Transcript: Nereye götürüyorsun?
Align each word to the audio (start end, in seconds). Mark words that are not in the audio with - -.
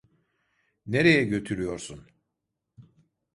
Nereye 0.85 1.23
götürüyorsun? 1.23 2.07